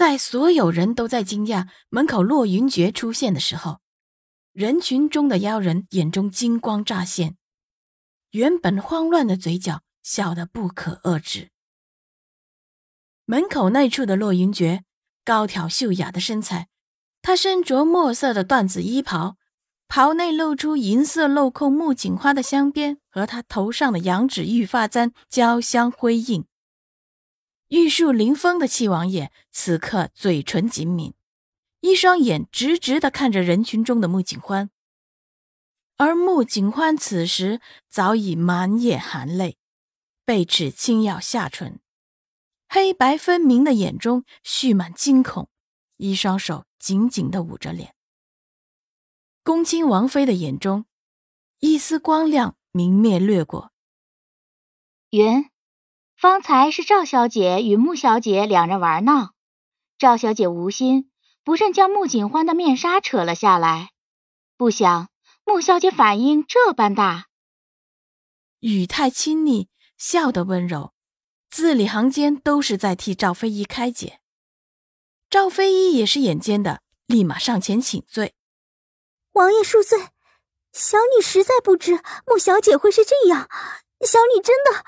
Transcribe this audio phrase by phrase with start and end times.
[0.00, 3.80] 在所有人都在惊讶门口洛云珏出现的时候，
[4.54, 7.36] 人群中的妖人眼中金光乍现，
[8.30, 11.50] 原本慌乱的嘴角笑得不可遏制。
[13.26, 14.84] 门口那处的洛云珏，
[15.22, 16.68] 高挑秀雅的身材，
[17.20, 19.36] 他身着墨色的缎子衣袍，
[19.86, 26.46] 袍内露出银色镂空木槿花的镶边，和他头上的羊脂玉发簪交相辉映。
[27.70, 31.14] 玉树临风的七王爷此刻嘴唇紧抿，
[31.80, 34.70] 一双眼直直的看着人群中的穆景欢。
[35.96, 39.56] 而穆景欢此时早已满眼含泪，
[40.24, 41.78] 贝齿轻咬下唇，
[42.68, 45.48] 黑白分明的眼中蓄满惊恐，
[45.96, 47.94] 一双手紧紧的捂着脸。
[49.44, 50.86] 恭亲王妃的眼中，
[51.60, 53.70] 一丝光亮明灭掠过。
[55.10, 55.49] 云。
[56.20, 59.30] 方才是赵小姐与穆小姐两人玩闹，
[59.96, 61.10] 赵小姐无心，
[61.44, 63.88] 不慎将穆景欢的面纱扯了下来，
[64.58, 65.08] 不想
[65.46, 67.24] 穆小姐反应这般大，
[68.58, 70.92] 语态亲昵，笑得温柔，
[71.48, 74.20] 字里行间都是在替赵飞一开解。
[75.30, 78.34] 赵飞一也是眼尖的，立马上前请罪
[79.32, 80.08] ：“王爷恕罪，
[80.74, 83.48] 小女实在不知穆小姐会是这样，
[84.06, 84.84] 小女真的。”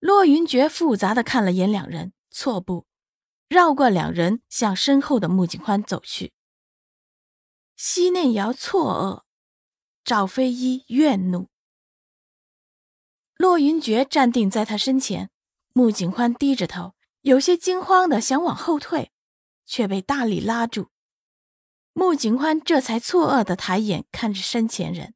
[0.00, 2.86] 骆云珏复杂的看了眼两人，错步，
[3.48, 6.32] 绕过两人，向身后的穆景欢走去。
[7.76, 9.22] 西内瑶错愕，
[10.04, 11.48] 赵飞一怨怒。
[13.36, 15.30] 骆云珏站定在他身前，
[15.72, 19.10] 穆景欢低着头，有些惊慌的想往后退，
[19.64, 20.90] 却被大力拉住。
[21.92, 25.14] 穆景欢这才错愕的抬眼看着身前人，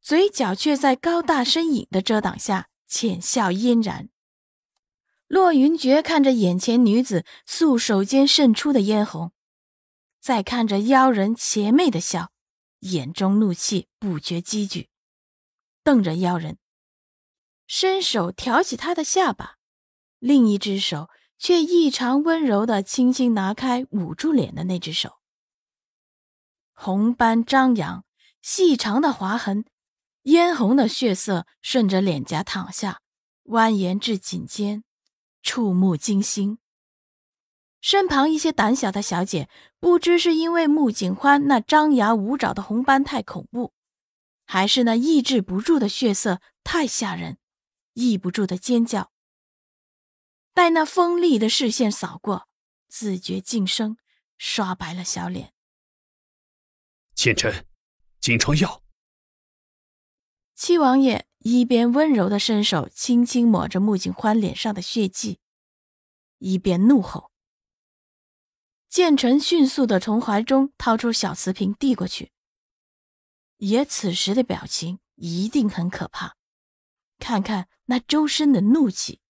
[0.00, 2.68] 嘴角却在高大身影的遮挡下。
[2.94, 4.08] 浅笑嫣然。
[5.26, 9.32] 洛云珏看着眼前女子素手间渗出的嫣红，
[10.20, 12.30] 再看着妖人邪魅的笑，
[12.80, 14.90] 眼中怒气不觉积聚，
[15.82, 16.58] 瞪着妖人，
[17.66, 19.56] 伸手挑起她的下巴，
[20.20, 25.18] 另一只手却异常温柔的轻轻拿开捂住脸的那只手。
[26.72, 28.04] 红斑张扬，
[28.40, 29.64] 细长的划痕。
[30.24, 33.00] 嫣红的血色顺着脸颊淌下，
[33.44, 34.82] 蜿蜒至颈间，
[35.42, 36.58] 触目惊心。
[37.82, 43.74] 身旁一些胆小的小姐，不知是因为穆景欢那张牙舞爪的红斑太恐怖，
[44.46, 47.36] 还是那抑制不住的血色太吓人，
[47.92, 49.12] 抑不住的尖叫。
[50.54, 52.48] 待那锋利的视线扫过，
[52.88, 53.98] 自觉噤声，
[54.38, 55.52] 刷白了小脸。
[57.14, 57.66] 剑臣，
[58.20, 58.83] 金疮药。
[60.54, 65.40] 七王爷一边温柔的伸手轻轻抹着穆景欢脸上的血迹，
[66.38, 67.32] 一边怒吼。
[68.88, 72.30] 建成迅速的从怀中掏出小瓷瓶递过去。
[73.56, 76.36] 爷此时的表情一定很可怕，
[77.18, 79.20] 看看那周身的怒气。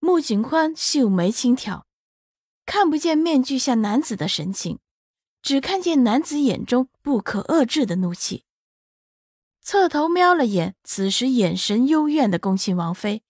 [0.00, 1.86] 穆景欢秀眉轻挑，
[2.64, 4.80] 看不见面具下男子的神情，
[5.42, 8.46] 只看见男子眼中不可遏制的怒气。
[9.62, 13.22] 侧头瞄了眼，此时眼神幽怨的恭亲王妃，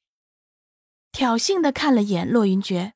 [1.12, 2.94] 挑衅的看了眼洛云珏。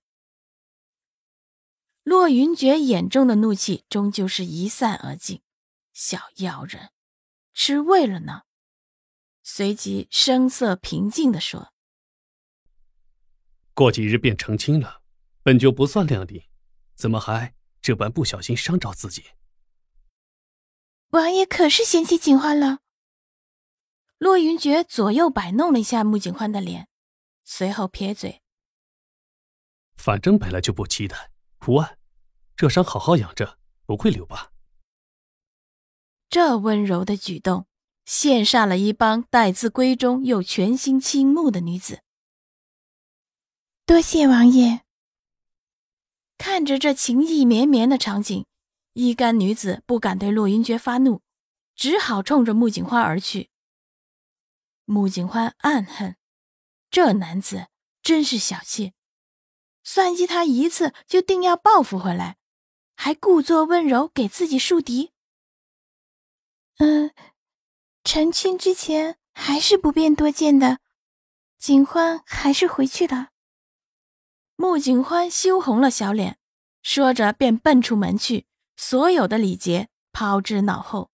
[2.03, 5.43] 洛云珏眼中的怒气终究是一散而尽。
[5.93, 6.91] 小妖人，
[7.53, 8.43] 吃味了呢？
[9.43, 11.73] 随即声色平静的说
[13.75, 15.03] ：“过几日便成亲了，
[15.43, 16.49] 本就不算靓丽，
[16.95, 19.25] 怎么还这般不小心伤着自己？”
[21.13, 22.81] 王爷可是嫌弃景欢了？
[24.19, 26.89] 骆云珏左右摆弄了一下穆景欢的脸，
[27.45, 28.41] 随后撇嘴
[29.97, 31.31] ：“反正本来就不期待，
[31.67, 31.99] 无碍，
[32.57, 34.53] 这伤好好养着，不会留疤。”
[36.31, 37.67] 这温柔的举动，
[38.07, 42.03] 羡煞了一帮待字闺中又全心倾慕的女子。
[43.85, 44.83] 多谢王爷。
[46.39, 48.45] 看着这情意绵绵的场景，
[48.95, 51.23] 一干女子不敢对骆云珏发怒，
[51.75, 53.51] 只好冲着穆景欢而去。
[54.87, 56.17] 穆景欢暗恨，
[56.91, 57.67] 这男子
[58.03, 58.95] 真是小气，
[59.83, 62.39] 算计他一次就定要报复回来，
[62.95, 65.13] 还故作温柔给自己树敌。
[66.79, 67.13] 嗯，
[68.05, 70.79] 成亲之前还是不便多见的，
[71.59, 73.31] 景欢还是回去了。
[74.55, 76.39] 穆景欢羞红了小脸，
[76.83, 78.47] 说着便奔出门去，
[78.77, 81.11] 所有的礼节抛之脑后。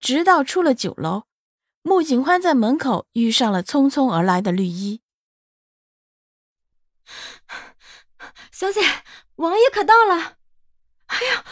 [0.00, 1.26] 直到出了酒楼，
[1.82, 5.02] 穆景欢在门口遇上了匆匆而来的绿衣。
[8.50, 8.80] 小姐，
[9.36, 10.38] 王爷可到了！
[11.06, 11.44] 哎呀，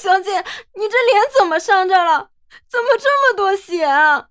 [0.00, 0.40] 小姐，
[0.74, 2.30] 你这脸怎么伤着了？
[2.66, 4.30] 怎么这么多血啊？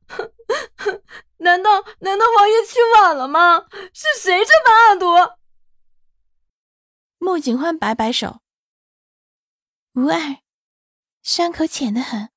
[1.38, 3.68] 难道难道王爷去晚了吗？
[3.94, 5.36] 是谁这般恶毒？
[7.20, 8.42] 穆景欢摆摆手
[9.94, 10.44] ：“无碍，
[11.22, 12.32] 伤口浅得很，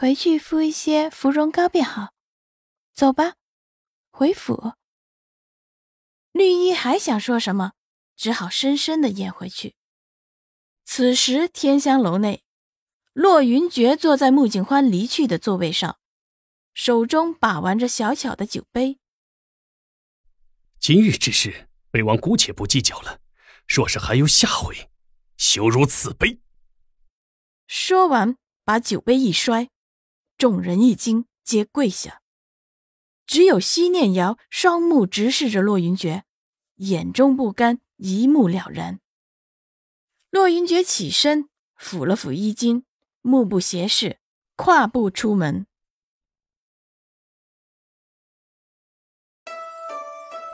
[0.00, 2.14] 回去敷一些芙蓉膏便好。
[2.94, 3.34] 走吧，
[4.10, 4.72] 回府。”
[6.32, 7.72] 绿衣还想说什么，
[8.16, 9.74] 只好深深的咽回去。
[10.86, 12.42] 此时天香楼内，
[13.12, 15.98] 洛云珏坐在穆景欢离去的座位上。
[16.72, 18.98] 手中把玩着小巧的酒杯。
[20.78, 23.20] 今日之事，魏王姑且不计较了。
[23.68, 24.90] 若是还有下回，
[25.36, 26.40] 羞如此杯。
[27.66, 29.68] 说完，把酒杯一摔，
[30.40, 32.22] 众人一惊，皆跪下。
[33.26, 36.22] 只有西念瑶双目直视着洛云珏，
[36.76, 39.00] 眼中不甘，一目了然。
[40.30, 42.86] 洛云珏起身，抚了抚衣襟，
[43.20, 44.18] 目不斜视，
[44.56, 45.66] 跨步出门。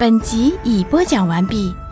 [0.01, 1.86] 本集已播讲完毕。